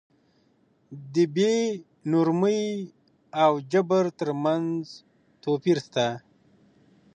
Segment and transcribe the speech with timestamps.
[1.13, 1.55] د بې
[2.11, 2.63] نورمۍ
[3.43, 4.71] او جبر تر منځ
[5.43, 6.05] توپير سته.